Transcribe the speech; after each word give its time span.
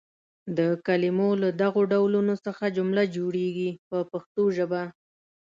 د 0.57 0.59
کلمو 0.87 1.29
له 1.43 1.49
دغو 1.61 1.81
ډولونو 1.91 2.33
څخه 2.45 2.73
جمله 2.77 3.03
جوړیږي 3.15 3.69
په 3.89 3.97
پښتو 4.11 4.43
ژبه. 4.57 4.83